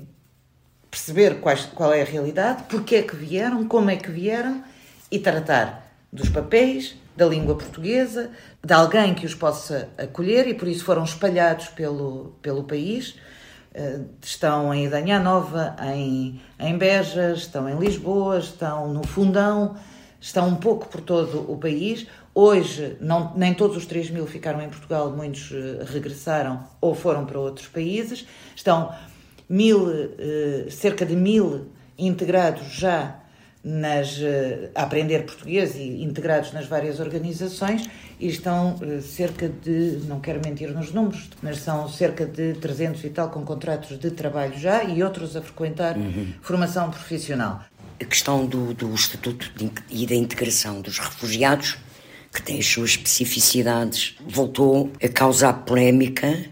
perceber 0.91 1.41
quais, 1.41 1.67
qual 1.67 1.93
é 1.93 2.03
a 2.03 2.05
realidade, 2.05 2.65
porque 2.69 2.97
é 2.97 3.03
que 3.03 3.15
vieram, 3.15 3.67
como 3.67 3.91
é 3.91 3.97
que 3.97 4.11
vieram 4.11 4.63
e 5.11 5.19
tratar 5.19 5.93
dos 6.13 6.29
papéis, 6.29 6.97
da 7.17 7.27
língua 7.27 7.55
portuguesa, 7.55 8.31
de 8.65 8.75
alguém 8.75 9.15
que 9.15 9.25
os 9.25 9.35
possa 9.35 9.89
acolher 9.97 10.47
e 10.49 10.55
por 10.55 10.69
isso 10.69 10.85
foram 10.85 11.05
espalhados 11.05 11.69
pelo, 11.69 12.35
pelo 12.43 12.65
país. 12.65 13.17
Eh, 13.75 14.01
estão 14.23 14.73
em 14.73 14.87
Idanha 14.87 15.21
Nova, 15.21 15.77
em, 15.95 16.41
em 16.59 16.79
Beja, 16.79 17.33
estão 17.33 17.69
em 17.69 17.79
Lisboa, 17.79 18.39
estão 18.39 18.93
no 18.93 19.07
Fundão, 19.07 19.77
estão 20.21 20.49
um 20.49 20.57
pouco 20.57 20.89
por 20.89 21.01
todo 21.01 21.51
o 21.51 21.59
país. 21.59 22.07
Hoje, 22.35 22.97
não, 23.01 23.33
nem 23.35 23.55
todos 23.55 23.77
os 23.77 23.87
3 23.87 24.11
mil 24.11 24.27
ficaram 24.27 24.61
em 24.61 24.69
Portugal, 24.69 25.11
muitos 25.11 25.51
uh, 25.51 25.85
regressaram 25.87 26.65
ou 26.81 26.95
foram 26.95 27.25
para 27.25 27.39
outros 27.39 27.69
países. 27.69 28.27
Estão 28.55 28.95
mil, 29.49 29.85
uh, 29.87 30.71
cerca 30.71 31.05
de 31.05 31.17
mil 31.17 31.67
integrados 31.99 32.73
já 32.73 33.21
nas, 33.63 34.19
uh, 34.19 34.71
a 34.75 34.83
aprender 34.83 35.25
português 35.25 35.75
e 35.77 36.03
integrados 36.03 36.53
nas 36.53 36.67
várias 36.67 37.01
organizações 37.01 37.89
e 38.19 38.29
estão 38.29 38.79
cerca 39.03 39.49
de, 39.49 40.01
não 40.07 40.21
quero 40.21 40.41
mentir 40.45 40.71
nos 40.71 40.93
números, 40.93 41.29
mas 41.43 41.59
são 41.59 41.89
cerca 41.89 42.25
de 42.25 42.55
300 42.55 43.05
e 43.05 43.11
tal 43.11 43.29
com 43.29 43.45
contratos 43.45 43.99
de 43.99 44.11
trabalho 44.11 44.59
já 44.59 44.85
e 44.85 45.03
outros 45.03 45.37
a 45.37 45.43
frequentar 45.43 45.97
uhum. 45.99 46.33
formação 46.41 46.91
profissional. 46.91 47.63
A 48.01 48.05
questão 48.05 48.47
do, 48.47 48.73
do 48.73 48.95
Estatuto 48.95 49.51
de, 49.55 49.71
e 49.91 50.07
da 50.07 50.15
integração 50.15 50.81
dos 50.81 50.99
refugiados 50.99 51.77
que 52.37 52.43
tem 52.43 52.59
as 52.59 52.67
suas 52.67 52.91
especificidades, 52.91 54.15
voltou 54.27 54.93
a 55.03 55.09
causar 55.09 55.55
polémica. 55.65 56.45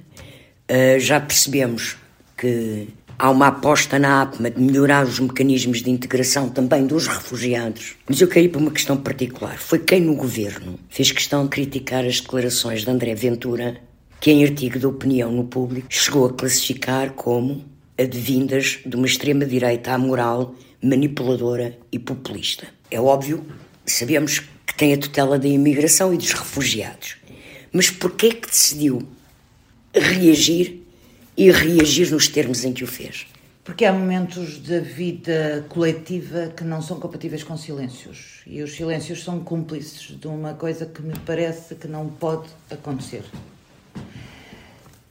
Uh, 0.70 0.98
já 0.98 1.20
percebemos 1.20 1.98
que 2.37 2.88
há 3.19 3.31
uma 3.31 3.49
aposta 3.49 3.99
na 3.99 4.23
APMA 4.23 4.50
de 4.50 4.61
melhorar 4.61 5.07
os 5.07 5.19
mecanismos 5.19 5.83
de 5.83 5.91
integração 5.91 6.49
também 6.49 6.87
dos 6.87 7.07
refugiados. 7.07 7.97
Mas 8.09 8.21
eu 8.21 8.29
ir 8.29 8.49
para 8.49 8.61
uma 8.61 8.71
questão 8.71 8.97
particular. 8.97 9.59
Foi 9.59 9.79
quem 9.79 10.00
no 10.00 10.14
governo 10.14 10.79
fez 10.88 11.12
questão 11.12 11.45
de 11.45 11.50
criticar 11.50 12.05
as 12.05 12.21
declarações 12.21 12.83
de 12.83 12.91
André 12.91 13.14
Ventura, 13.14 13.81
que 14.21 14.31
em 14.31 14.45
artigo 14.45 14.79
de 14.79 14.87
opinião 14.87 15.31
no 15.31 15.45
público 15.45 15.87
chegou 15.91 16.26
a 16.26 16.33
classificar 16.33 17.12
como 17.12 17.64
advindas 17.99 18.81
de 18.85 18.97
uma 18.97 19.07
extrema-direita 19.07 19.93
amoral, 19.93 20.55
manipuladora 20.83 21.79
e 21.93 21.99
populista. 21.99 22.67
É 22.91 23.00
óbvio, 23.00 23.45
sabemos 23.87 24.41
que 24.67 24.75
tem 24.76 24.93
a 24.93 24.99
tutela 24.99 25.38
da 25.38 25.47
imigração 25.47 26.12
e 26.12 26.17
dos 26.17 26.33
refugiados. 26.33 27.17
Mas 27.73 27.91
porquê 27.91 28.31
que 28.31 28.49
decidiu 28.49 29.03
reagir 29.95 30.84
e 31.37 31.50
reagir 31.50 32.11
nos 32.11 32.29
termos 32.29 32.64
em 32.64 32.73
que 32.73 32.85
o 32.85 32.87
fez? 32.87 33.26
Porque 33.64 33.85
há 33.85 33.93
momentos 33.93 34.59
da 34.59 34.79
vida 34.79 35.64
coletiva 35.71 36.53
que 36.55 36.62
não 36.62 36.83
são 36.83 37.00
compatíveis 37.00 37.43
com 37.43 37.57
silêncios. 37.57 38.43
E 38.47 38.62
os 38.62 38.76
silêncios 38.76 39.25
são 39.25 39.41
cúmplices 39.41 40.19
de 40.19 40.26
uma 40.26 40.53
coisa 40.53 40.85
que 40.85 41.00
me 41.00 41.19
parece 41.21 41.75
que 41.75 41.88
não 41.88 42.09
pode 42.09 42.49
acontecer. 42.71 43.25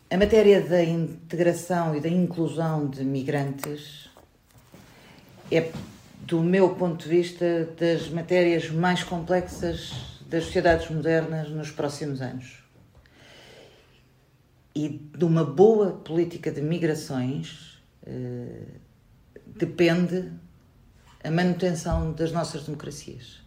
A 0.09 0.17
matéria 0.17 0.61
da 0.61 0.83
integração 0.83 1.95
e 1.95 1.99
da 1.99 2.09
inclusão 2.09 2.87
de 2.87 3.03
migrantes 3.03 4.07
é 5.51 5.71
do 6.21 6.41
meu 6.41 6.69
ponto 6.69 7.03
de 7.03 7.09
vista, 7.09 7.67
das 7.79 8.09
matérias 8.09 8.69
mais 8.69 9.03
complexas 9.03 10.19
das 10.27 10.45
sociedades 10.45 10.89
modernas 10.89 11.49
nos 11.49 11.71
próximos 11.71 12.21
anos. 12.21 12.62
E 14.75 14.89
de 14.89 15.23
uma 15.23 15.43
boa 15.43 15.91
política 15.91 16.51
de 16.51 16.61
migrações 16.61 17.79
eh, 18.05 18.63
depende 19.45 20.31
a 21.23 21.31
manutenção 21.31 22.11
das 22.11 22.31
nossas 22.31 22.63
democracias. 22.63 23.41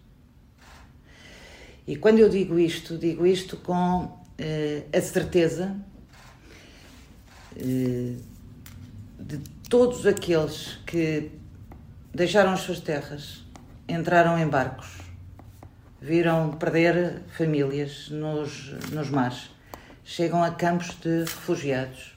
E 1.87 1.97
quando 1.97 2.19
eu 2.19 2.29
digo 2.29 2.59
isto, 2.59 2.97
digo 2.97 3.27
isto 3.27 3.57
com 3.59 4.19
eh, 4.39 4.85
a 4.93 5.01
certeza 5.01 5.77
eh, 7.57 8.15
de 9.19 9.39
todos 9.69 10.07
aqueles 10.07 10.79
que 10.87 11.31
deixaram 12.15 12.53
as 12.53 12.61
suas 12.61 12.81
terras, 12.81 13.45
entraram 13.89 14.39
em 14.39 14.49
barcos, 14.49 14.99
viram 16.01 16.53
perder 16.53 17.23
famílias 17.29 18.09
nos, 18.11 18.73
nos 18.91 19.11
mares, 19.11 19.51
chegam 20.09 20.41
a 20.41 20.53
campos 20.53 20.97
de 21.01 21.25
refugiados, 21.25 22.17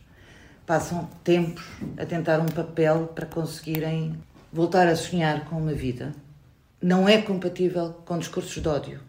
passam 0.64 1.10
tempos 1.24 1.66
a 1.98 2.06
tentar 2.06 2.40
um 2.40 2.46
papel 2.46 3.08
para 3.08 3.26
conseguirem 3.26 4.16
voltar 4.54 4.88
a 4.88 4.96
sonhar 4.96 5.46
com 5.46 5.58
uma 5.58 5.74
vida. 5.74 6.14
Não 6.80 7.10
é 7.10 7.20
compatível 7.20 7.94
com 8.06 8.20
discursos 8.20 8.62
de 8.62 8.70
ódio 8.70 9.02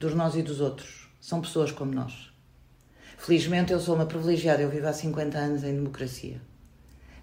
dos 0.00 0.14
nós 0.14 0.34
e 0.34 0.42
dos 0.42 0.62
outros. 0.62 1.10
São 1.20 1.42
pessoas 1.42 1.70
como 1.70 1.92
nós. 1.92 2.32
Felizmente 3.18 3.70
eu 3.70 3.78
sou 3.78 3.94
uma 3.94 4.06
privilegiada, 4.06 4.62
eu 4.62 4.70
vivo 4.70 4.86
há 4.86 4.94
50 4.94 5.38
anos 5.38 5.62
em 5.62 5.74
democracia. 5.74 6.40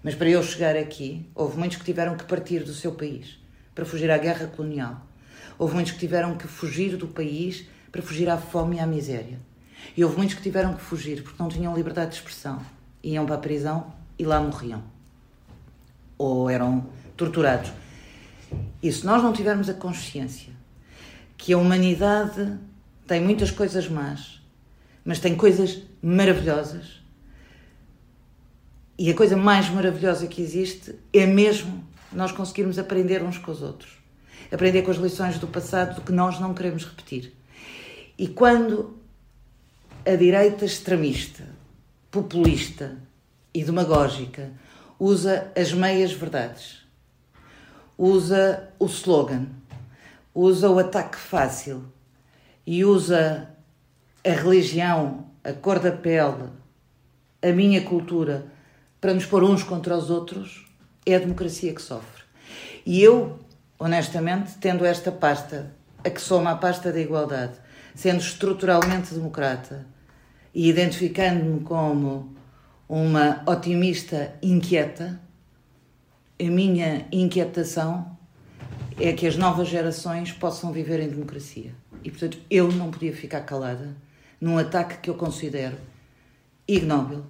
Mas 0.04 0.14
para 0.14 0.30
eu 0.30 0.40
chegar 0.44 0.76
aqui, 0.76 1.28
houve 1.34 1.58
muitos 1.58 1.76
que 1.76 1.84
tiveram 1.84 2.16
que 2.16 2.24
partir 2.24 2.62
do 2.62 2.72
seu 2.72 2.92
país 2.92 3.36
para 3.74 3.84
fugir 3.84 4.12
à 4.12 4.16
guerra 4.16 4.46
colonial. 4.46 5.04
Houve 5.58 5.74
muitos 5.74 5.92
que 5.92 5.98
tiveram 5.98 6.38
que 6.38 6.46
fugir 6.46 6.96
do 6.96 7.08
país 7.08 7.66
para 7.90 8.00
fugir 8.00 8.30
à 8.30 8.38
fome 8.38 8.76
e 8.76 8.80
à 8.80 8.86
miséria. 8.86 9.49
E 9.96 10.04
houve 10.04 10.16
muitos 10.16 10.36
que 10.36 10.42
tiveram 10.42 10.74
que 10.74 10.82
fugir 10.82 11.22
porque 11.22 11.42
não 11.42 11.48
tinham 11.48 11.74
liberdade 11.74 12.12
de 12.12 12.16
expressão. 12.16 12.60
Iam 13.02 13.26
para 13.26 13.36
a 13.36 13.38
prisão 13.38 13.92
e 14.18 14.24
lá 14.24 14.40
morriam. 14.40 14.82
Ou 16.18 16.48
eram 16.48 16.86
torturados. 17.16 17.72
E 18.82 18.92
se 18.92 19.04
nós 19.04 19.22
não 19.22 19.32
tivermos 19.32 19.68
a 19.68 19.74
consciência 19.74 20.52
que 21.36 21.52
a 21.52 21.58
humanidade 21.58 22.58
tem 23.06 23.20
muitas 23.20 23.50
coisas 23.50 23.88
más, 23.88 24.42
mas 25.04 25.18
tem 25.18 25.34
coisas 25.34 25.82
maravilhosas, 26.02 27.00
e 28.98 29.10
a 29.10 29.14
coisa 29.14 29.34
mais 29.34 29.70
maravilhosa 29.70 30.26
que 30.26 30.42
existe 30.42 30.94
é 31.10 31.24
mesmo 31.24 31.82
nós 32.12 32.32
conseguirmos 32.32 32.78
aprender 32.78 33.22
uns 33.22 33.38
com 33.38 33.50
os 33.50 33.62
outros. 33.62 33.92
Aprender 34.52 34.82
com 34.82 34.90
as 34.90 34.98
lições 34.98 35.38
do 35.38 35.46
passado 35.46 35.94
do 35.94 36.00
que 36.02 36.12
nós 36.12 36.38
não 36.38 36.52
queremos 36.52 36.84
repetir. 36.84 37.32
E 38.18 38.28
quando 38.28 38.99
a 40.06 40.16
direita 40.16 40.64
extremista, 40.64 41.44
populista 42.10 42.96
e 43.52 43.62
demagógica 43.62 44.50
usa 44.98 45.52
as 45.56 45.72
meias 45.72 46.12
verdades, 46.12 46.86
usa 47.98 48.70
o 48.78 48.86
slogan, 48.86 49.46
usa 50.34 50.70
o 50.70 50.78
ataque 50.78 51.18
fácil 51.18 51.84
e 52.66 52.84
usa 52.84 53.50
a 54.24 54.30
religião, 54.30 55.26
a 55.44 55.52
cor 55.52 55.78
da 55.78 55.92
pele, 55.92 56.48
a 57.42 57.52
minha 57.52 57.82
cultura 57.82 58.46
para 59.00 59.12
nos 59.12 59.26
pôr 59.26 59.44
uns 59.44 59.62
contra 59.62 59.96
os 59.96 60.08
outros, 60.08 60.66
é 61.04 61.16
a 61.16 61.18
democracia 61.18 61.74
que 61.74 61.82
sofre. 61.82 62.22
E 62.86 63.02
eu, 63.02 63.38
honestamente, 63.78 64.52
tendo 64.58 64.84
esta 64.84 65.12
pasta, 65.12 65.74
a 66.02 66.08
que 66.08 66.20
soma 66.20 66.52
a 66.52 66.56
pasta 66.56 66.90
da 66.90 67.00
igualdade, 67.00 67.54
sendo 67.94 68.20
estruturalmente 68.20 69.14
democrata 69.14 69.86
e 70.54 70.68
identificando-me 70.68 71.60
como 71.60 72.34
uma 72.88 73.42
otimista 73.46 74.34
inquieta, 74.42 75.20
a 76.40 76.44
minha 76.44 77.06
inquietação 77.12 78.18
é 78.98 79.12
que 79.12 79.26
as 79.26 79.36
novas 79.36 79.68
gerações 79.68 80.32
possam 80.32 80.72
viver 80.72 81.00
em 81.00 81.08
democracia. 81.08 81.72
E, 82.02 82.10
portanto, 82.10 82.38
eu 82.50 82.70
não 82.72 82.90
podia 82.90 83.14
ficar 83.14 83.42
calada 83.42 83.96
num 84.40 84.58
ataque 84.58 84.98
que 84.98 85.10
eu 85.10 85.14
considero 85.14 85.76
ignóbil 86.66 87.24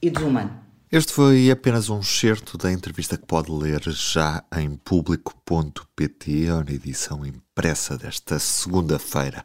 e 0.00 0.10
desumano. 0.10 0.64
Este 0.90 1.12
foi 1.12 1.50
apenas 1.50 1.88
um 1.88 2.00
excerto 2.00 2.56
da 2.56 2.70
entrevista 2.70 3.16
que 3.16 3.26
pode 3.26 3.50
ler 3.50 3.80
já 3.88 4.44
em 4.56 4.76
público.pt, 4.76 6.46
na 6.64 6.72
edição 6.72 7.26
impressa 7.26 7.98
desta 7.98 8.38
segunda-feira. 8.38 9.44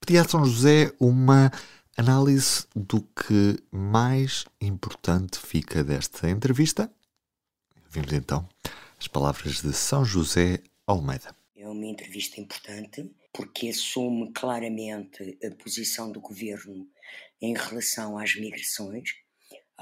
Pedi 0.00 0.18
a 0.18 0.24
São 0.24 0.44
José 0.44 0.92
uma 1.00 1.50
análise 1.96 2.66
do 2.74 3.02
que 3.02 3.58
mais 3.70 4.44
importante 4.60 5.38
fica 5.38 5.82
desta 5.84 6.28
entrevista. 6.28 6.90
Vimos 7.90 8.12
então 8.12 8.48
as 8.98 9.08
palavras 9.08 9.62
de 9.62 9.72
São 9.72 10.04
José 10.04 10.60
Almeida. 10.86 11.34
É 11.56 11.68
uma 11.68 11.86
entrevista 11.86 12.40
importante 12.40 13.10
porque 13.32 13.68
assume 13.68 14.32
claramente 14.32 15.38
a 15.44 15.50
posição 15.62 16.10
do 16.10 16.20
governo 16.20 16.86
em 17.40 17.54
relação 17.54 18.18
às 18.18 18.34
migrações 18.36 19.22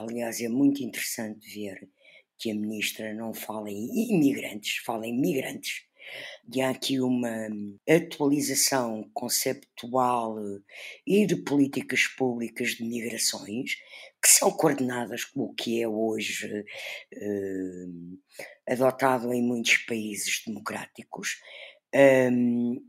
Aliás, 0.01 0.41
é 0.41 0.49
muito 0.49 0.83
interessante 0.83 1.47
ver 1.53 1.87
que 2.39 2.51
a 2.51 2.55
ministra 2.55 3.13
não 3.13 3.35
fala 3.35 3.71
em 3.71 4.15
imigrantes, 4.15 4.79
fala 4.79 5.07
em 5.07 5.21
migrantes, 5.21 5.83
E 6.53 6.61
há 6.61 6.71
aqui 6.71 7.01
uma 7.01 7.49
atualização 7.89 9.09
conceptual 9.15 10.37
e 11.07 11.27
de 11.27 11.37
políticas 11.37 12.07
públicas 12.07 12.71
de 12.71 12.85
migrações 12.85 13.77
que 14.23 14.29
são 14.29 14.51
coordenadas 14.51 15.25
com 15.25 15.43
o 15.43 15.55
que 15.55 15.83
é 15.83 15.89
hoje 15.89 16.65
eh, 17.15 17.87
adotado 18.69 19.33
em 19.33 19.43
muitos 19.43 19.79
países 19.79 20.43
democráticos 20.47 21.41
um, 21.95 22.81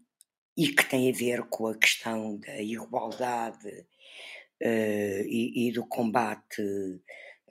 e 0.55 0.67
que 0.69 0.85
tem 0.85 1.09
a 1.09 1.13
ver 1.13 1.43
com 1.49 1.67
a 1.67 1.77
questão 1.77 2.37
da 2.37 2.61
igualdade 2.61 3.67
uh, 3.67 5.25
e, 5.25 5.67
e, 5.67 5.71
do 5.71 5.85
combate 5.87 6.61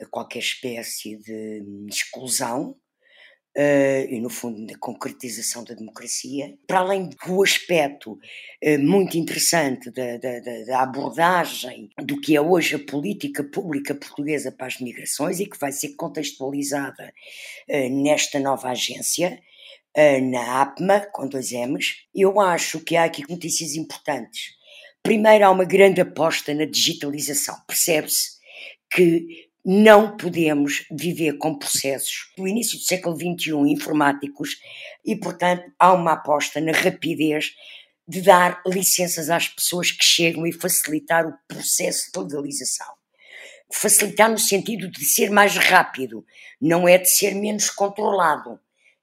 a 0.00 0.07
qualquer 0.07 0.38
espécie 0.38 1.17
de 1.17 1.62
exclusão. 1.88 2.79
Uh, 3.57 4.07
e, 4.09 4.21
no 4.21 4.30
fundo, 4.30 4.64
da 4.64 4.78
concretização 4.78 5.64
da 5.64 5.75
democracia, 5.75 6.57
para 6.69 6.78
além 6.78 7.09
do 7.09 7.42
aspecto 7.42 8.12
uh, 8.12 8.78
muito 8.78 9.19
interessante 9.19 9.90
da, 9.90 10.19
da, 10.19 10.38
da, 10.66 10.80
abordagem 10.80 11.90
do 12.00 12.21
que 12.21 12.37
é 12.37 12.40
hoje 12.40 12.76
a 12.76 12.78
política 12.78 13.42
pública 13.42 13.92
portuguesa 13.92 14.52
para 14.52 14.69
as 14.69 14.78
migrações 14.78 15.40
e 15.40 15.47
que 15.47 15.59
vai 15.59 15.73
ser 15.73 15.97
contextualizada 15.97 17.12
uh, 17.69 18.02
nesta 18.02 18.38
nova 18.38 18.71
agência, 18.71 19.40
na 20.23 20.62
APMA, 20.62 21.09
com 21.12 21.26
dois 21.26 21.50
M's, 21.50 22.07
eu 22.14 22.38
acho 22.38 22.78
que 22.78 22.95
há 22.95 23.02
aqui 23.02 23.28
notícias 23.28 23.75
importantes. 23.75 24.52
Primeiro, 25.02 25.45
há 25.45 25.50
uma 25.50 25.64
grande 25.64 26.00
aposta 26.00 26.54
na 26.54 26.64
digitalização. 26.64 27.57
Percebe-se 27.66 28.38
que 28.92 29.50
não 29.64 30.17
podemos 30.17 30.87
viver 30.90 31.38
com 31.38 31.59
processos 31.59 32.33
do 32.37 32.49
início 32.49 32.79
do 32.79 32.85
século 32.85 33.17
XXI 33.17 33.52
informáticos 33.71 34.57
e, 35.05 35.17
portanto, 35.17 35.71
há 35.79 35.93
uma 35.93 36.12
aposta 36.12 36.61
na 36.61 36.73
rapidez 36.73 37.55
de 38.09 38.23
dar 38.23 38.62
licenças 38.67 39.31
às 39.31 39.49
pessoas 39.49 39.93
que 39.93 40.05
chegam 40.05 40.47
e 40.47 40.52
facilitar 40.52 41.26
o 41.26 41.35
processo 41.47 42.11
de 42.12 42.19
legalização. 42.19 42.88
Facilitar 43.73 44.31
no 44.31 44.38
sentido 44.38 44.90
de 44.90 45.05
ser 45.05 45.31
mais 45.31 45.57
rápido, 45.57 46.25
não 46.61 46.88
é 46.88 46.99
de 46.99 47.09
ser 47.09 47.35
menos 47.35 47.71
controlado 47.71 48.59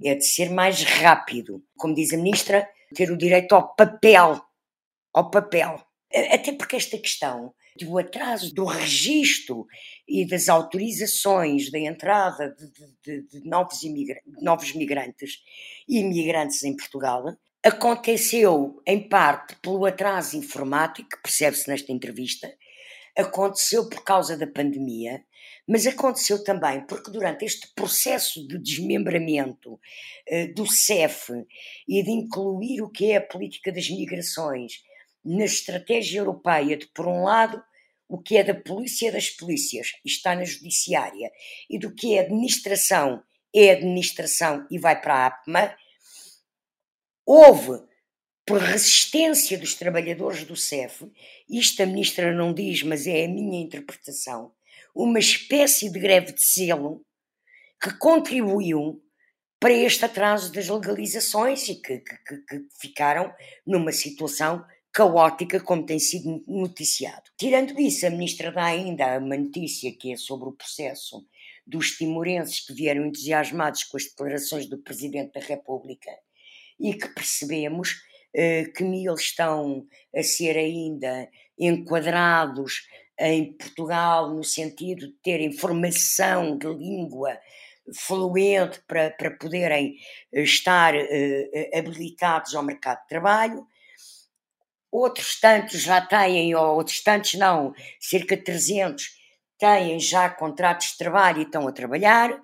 é 0.05 0.13
de 0.13 0.25
ser 0.25 0.49
mais 0.49 0.83
rápido. 0.83 1.63
Como 1.75 1.95
diz 1.95 2.13
a 2.13 2.17
ministra, 2.17 2.69
ter 2.93 3.11
o 3.11 3.17
direito 3.17 3.53
ao 3.55 3.73
papel. 3.75 4.41
Ao 5.13 5.31
papel. 5.31 5.81
Até 6.13 6.51
porque 6.51 6.75
esta 6.75 6.97
questão 6.97 7.53
do 7.77 7.97
atraso 7.97 8.53
do 8.53 8.65
registro 8.65 9.65
e 10.07 10.25
das 10.25 10.49
autorizações 10.49 11.71
da 11.71 11.79
entrada 11.79 12.55
de, 12.55 13.21
de, 13.21 13.27
de 13.27 13.47
novos, 13.47 13.79
novos 14.41 14.73
migrantes 14.73 15.39
e 15.87 15.99
imigrantes 15.99 16.63
em 16.63 16.75
Portugal 16.75 17.37
aconteceu 17.63 18.81
em 18.85 19.09
parte 19.09 19.55
pelo 19.61 19.85
atraso 19.85 20.37
informático, 20.37 21.19
percebe-se 21.21 21.67
nesta 21.67 21.91
entrevista, 21.91 22.49
aconteceu 23.17 23.89
por 23.89 24.03
causa 24.03 24.37
da 24.37 24.47
pandemia, 24.47 25.23
mas 25.67 25.85
aconteceu 25.85 26.43
também 26.43 26.85
porque 26.85 27.11
durante 27.11 27.43
este 27.43 27.67
processo 27.73 28.47
de 28.47 28.57
desmembramento 28.57 29.73
uh, 29.73 30.53
do 30.53 30.65
CEF 30.65 31.33
e 31.87 32.03
de 32.03 32.11
incluir 32.11 32.81
o 32.81 32.89
que 32.89 33.11
é 33.11 33.17
a 33.17 33.21
política 33.21 33.71
das 33.71 33.89
migrações 33.89 34.83
na 35.27 35.45
estratégia 35.45 36.19
europeia 36.19 36.77
de, 36.77 36.87
por 36.87 37.07
um 37.07 37.23
lado, 37.23 37.61
o 38.07 38.17
que 38.17 38.37
é 38.37 38.43
da 38.43 38.55
polícia 38.55 39.11
das 39.11 39.29
polícias 39.29 39.91
está 40.05 40.33
na 40.35 40.45
judiciária 40.45 41.29
e 41.69 41.77
do 41.77 41.93
que 41.93 42.15
é 42.15 42.21
administração 42.21 43.21
é 43.53 43.71
administração 43.71 44.67
e 44.69 44.77
vai 44.77 44.99
para 44.99 45.15
a 45.15 45.25
APMA, 45.27 45.75
houve 47.25 47.83
por 48.45 48.61
resistência 48.61 49.57
dos 49.57 49.75
trabalhadores 49.75 50.43
do 50.43 50.55
CEF, 50.55 51.11
isto 51.49 51.83
a 51.83 51.85
ministra 51.85 52.33
não 52.33 52.53
diz, 52.53 52.83
mas 52.83 53.07
é 53.07 53.25
a 53.25 53.27
minha 53.27 53.61
interpretação, 53.61 54.53
uma 54.95 55.19
espécie 55.19 55.91
de 55.91 55.99
greve 55.99 56.31
de 56.33 56.41
selo 56.41 57.05
que 57.81 57.97
contribuiu 57.97 59.03
para 59.59 59.73
este 59.73 60.05
atraso 60.05 60.51
das 60.51 60.69
legalizações 60.69 61.67
e 61.67 61.75
que, 61.75 61.99
que, 61.99 62.37
que, 62.47 62.67
ficaram 62.79 63.33
numa 63.65 63.91
situação 63.91 64.63
caótica, 64.97 65.59
como 65.59 65.85
tem 65.85 65.99
sido 65.99 66.43
noticiado. 66.47 67.29
Tirando 67.37 67.79
isso, 67.79 68.07
a 68.07 68.09
ministra 68.09 68.51
dá 68.51 68.65
ainda 68.65 69.19
uma 69.19 69.37
notícia 69.37 69.95
que 69.95 70.11
é 70.11 70.17
sobre 70.17 70.49
o 70.49 70.53
processo 70.53 71.23
dos 71.67 71.91
timorenses 71.91 72.61
que 72.65 72.73
vieram 72.73 73.05
entusiasmados 73.05 73.83
com 73.83 73.95
as 73.95 74.05
declarações 74.05 74.65
do 74.65 74.79
Presidente 74.79 75.33
da 75.33 75.45
República 75.45 76.09
e 76.79 76.95
que 76.95 77.09
percebemos 77.09 77.93
eh, 78.33 78.63
que 78.75 78.83
mil 78.83 79.13
estão 79.13 79.85
a 80.15 80.23
ser 80.23 80.57
ainda 80.57 81.29
enquadrados 81.59 82.87
em 83.19 83.53
Portugal, 83.53 84.33
no 84.33 84.43
sentido 84.43 85.09
de 85.09 85.13
terem 85.21 85.51
formação 85.51 86.57
de 86.57 86.73
língua 86.73 87.37
fluente 87.93 88.81
para, 88.87 89.11
para 89.11 89.29
poderem 89.29 89.95
eh, 90.33 90.41
estar 90.41 90.95
uh, 90.95 91.77
habilitados 91.77 92.55
ao 92.55 92.63
mercado 92.63 92.99
de 93.03 93.07
trabalho. 93.09 93.67
Outros 94.91 95.39
tantos 95.39 95.81
já 95.81 96.01
têm, 96.01 96.55
ou 96.55 96.75
outros 96.75 97.01
tantos 97.03 97.33
não, 97.33 97.73
cerca 97.99 98.37
de 98.37 98.43
300 98.43 99.17
têm 99.59 99.99
já 99.99 100.29
contratos 100.29 100.91
de 100.91 100.97
trabalho 100.97 101.39
e 101.39 101.43
estão 101.43 101.67
a 101.67 101.71
trabalhar. 101.71 102.41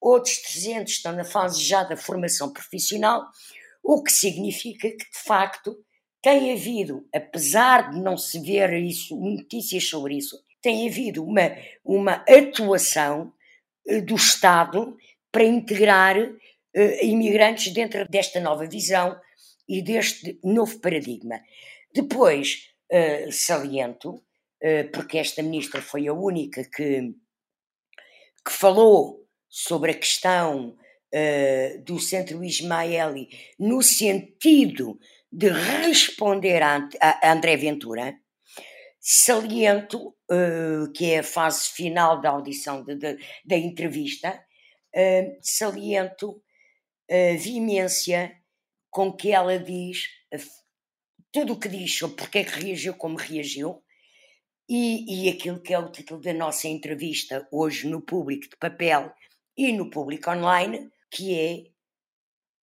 Outros 0.00 0.36
300 0.38 0.92
estão 0.92 1.12
na 1.12 1.24
fase 1.24 1.62
já 1.62 1.84
da 1.84 1.96
formação 1.96 2.52
profissional, 2.52 3.24
o 3.82 4.02
que 4.02 4.12
significa 4.12 4.90
que, 4.90 5.10
de 5.10 5.18
facto, 5.24 5.76
tem 6.22 6.52
havido, 6.52 7.06
apesar 7.12 7.90
de 7.90 8.00
não 8.00 8.16
se 8.16 8.38
ver 8.40 8.72
isso, 8.74 9.16
notícias 9.16 9.88
sobre 9.88 10.16
isso, 10.16 10.40
tem 10.60 10.88
havido 10.88 11.24
uma, 11.24 11.50
uma 11.84 12.24
atuação 12.28 13.32
uh, 13.88 14.02
do 14.02 14.14
Estado 14.14 14.96
para 15.32 15.44
integrar 15.44 16.16
uh, 16.16 16.40
imigrantes 17.02 17.72
dentro 17.72 18.08
desta 18.08 18.38
nova 18.38 18.66
visão 18.66 19.16
e 19.68 19.82
deste 19.82 20.38
novo 20.42 20.78
paradigma. 20.80 21.40
Depois, 21.94 22.68
uh, 22.90 23.30
saliento, 23.32 24.22
porque 24.92 25.18
esta 25.18 25.42
ministra 25.42 25.82
foi 25.82 26.06
a 26.06 26.12
única 26.12 26.62
que, 26.62 27.12
que 28.46 28.52
falou 28.52 29.26
sobre 29.48 29.90
a 29.90 29.98
questão 29.98 30.76
do 31.84 31.98
Centro 31.98 32.44
Ismaeli 32.44 33.28
no 33.58 33.82
sentido 33.82 35.00
de 35.32 35.48
responder 35.48 36.62
a, 36.62 36.88
André 37.24 37.56
Ventura, 37.56 38.16
saliento, 39.00 40.14
que 40.94 41.10
é 41.10 41.18
a 41.18 41.24
fase 41.24 41.68
final 41.70 42.20
da 42.20 42.30
audição 42.30 42.84
de, 42.84 42.94
de, 42.94 43.18
da 43.44 43.56
entrevista, 43.56 44.40
saliento 45.42 46.40
a 47.10 47.36
vimência 47.36 48.41
com 48.92 49.10
que 49.10 49.32
ela 49.32 49.58
diz 49.58 50.10
tudo 51.32 51.54
o 51.54 51.58
que 51.58 51.68
diz 51.68 51.96
sobre 51.96 52.16
porque 52.16 52.38
é 52.38 52.44
que 52.44 52.60
reagiu 52.60 52.94
como 52.94 53.16
reagiu 53.16 53.82
e, 54.68 55.24
e 55.24 55.28
aquilo 55.30 55.60
que 55.60 55.72
é 55.72 55.78
o 55.78 55.90
título 55.90 56.20
da 56.20 56.32
nossa 56.32 56.68
entrevista 56.68 57.48
hoje 57.50 57.88
no 57.88 58.02
público 58.02 58.50
de 58.50 58.56
papel 58.56 59.10
e 59.56 59.72
no 59.72 59.90
público 59.90 60.30
online, 60.30 60.90
que 61.10 61.34
é 61.34 61.64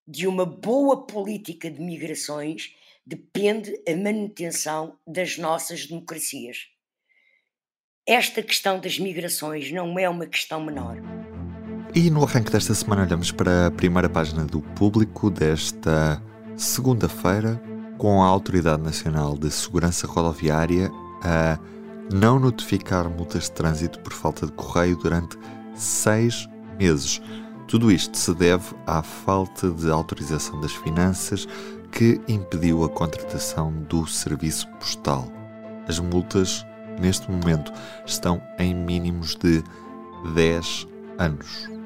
de 0.08 0.28
uma 0.28 0.46
boa 0.46 1.06
política 1.06 1.70
de 1.70 1.82
migrações 1.82 2.76
depende 3.06 3.74
a 3.88 3.96
manutenção 3.96 5.00
das 5.06 5.38
nossas 5.38 5.88
democracias. 5.88 6.68
Esta 8.08 8.44
questão 8.44 8.80
das 8.80 9.00
migrações 9.00 9.72
não 9.72 9.98
é 9.98 10.08
uma 10.08 10.28
questão 10.28 10.63
menor. 10.63 11.18
E 11.93 12.12
no 12.12 12.23
arranque 12.23 12.52
desta 12.52 12.75
semana 12.75 13.02
olhamos 13.02 13.32
para 13.32 13.67
a 13.67 13.71
primeira 13.71 14.08
página 14.08 14.45
do 14.45 14.62
público 14.62 15.30
desta 15.32 16.21
segunda-feira, 16.56 17.60
com 17.97 18.21
a 18.21 18.28
Autoridade 18.28 18.84
Nacional 18.84 19.36
de 19.36 19.49
Segurança 19.49 20.06
Rodoviária 20.06 20.91
a 21.23 21.58
não 22.13 22.39
notificar 22.39 23.10
multas 23.10 23.45
de 23.45 23.52
trânsito 23.54 23.99
por 24.02 24.13
falta 24.13 24.45
de 24.45 24.52
correio 24.52 24.95
durante 24.97 25.36
seis 25.73 26.47
meses. 26.78 27.21
Tudo 27.67 27.91
isto 27.91 28.15
se 28.15 28.36
deve 28.36 28.65
à 28.86 29.02
falta 29.02 29.71
de 29.71 29.89
autorização 29.89 30.62
das 30.62 30.71
finanças 30.71 31.47
que 31.91 32.21
impediu 32.28 32.84
a 32.84 32.89
contratação 32.89 33.73
do 33.89 34.06
serviço 34.06 34.67
postal. 34.80 35.28
As 35.88 35.99
multas, 35.99 36.63
neste 36.99 37.30
momento, 37.32 37.73
estão 38.06 38.39
em 38.60 38.75
mínimos 38.75 39.36
de 39.36 39.63
10 40.36 40.88
anos. 41.17 41.79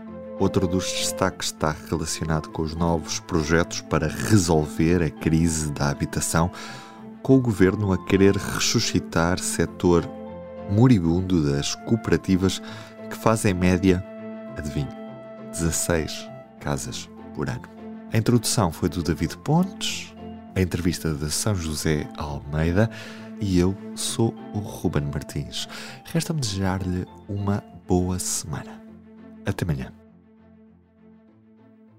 Outro 0.44 0.68
dos 0.68 0.92
destaques 0.92 1.48
está 1.48 1.74
relacionado 1.90 2.50
com 2.50 2.64
os 2.64 2.76
novos 2.76 3.18
projetos 3.18 3.80
para 3.80 4.10
resolver 4.10 5.02
a 5.02 5.10
crise 5.10 5.72
da 5.72 5.90
habitação, 5.90 6.52
com 7.22 7.38
o 7.38 7.42
governo 7.42 7.94
a 7.94 7.98
querer 7.98 8.36
ressuscitar 8.36 9.40
setor 9.40 10.04
moribundo 10.70 11.50
das 11.50 11.76
cooperativas 11.76 12.62
que 13.10 13.16
fazem 13.16 13.54
média, 13.54 14.04
adivinhe, 14.58 14.90
16 15.52 16.30
casas 16.60 17.10
por 17.34 17.50
ano. 17.50 17.64
A 18.12 18.18
introdução 18.18 18.70
foi 18.70 18.90
do 18.90 19.02
David 19.02 19.38
Pontes, 19.38 20.14
a 20.54 20.60
entrevista 20.60 21.14
de 21.14 21.32
São 21.32 21.56
José 21.56 22.06
Almeida 22.18 22.90
e 23.40 23.58
eu 23.58 23.74
sou 23.96 24.36
o 24.54 24.60
Ruben 24.60 25.04
Martins. 25.04 25.70
Resta-me 26.04 26.42
desejar-lhe 26.42 27.08
uma 27.30 27.64
boa 27.88 28.20
semana. 28.20 28.84
Até 29.46 29.64
amanhã. 29.64 30.03